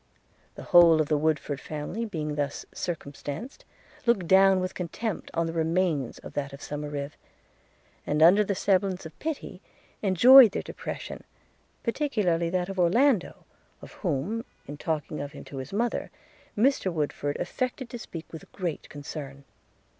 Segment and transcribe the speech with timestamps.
[0.55, 3.65] The whole of the Woodford family, being thus circumstanced,
[4.07, 7.11] looked down with contempt on the remains of that of Somerive;
[8.07, 9.61] and, under the semblance of pity,
[10.01, 11.23] enjoyed their depression,
[11.83, 13.45] particularly that of Orlando,
[13.79, 16.09] of whom, in talking of him to his mother,
[16.57, 19.43] Mr Woodford affected to speak with great concern.